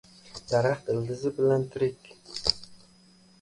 •Daraxt 0.51 0.89
ildizi 0.93 1.31
bilan 1.41 1.67
tirik. 1.77 2.11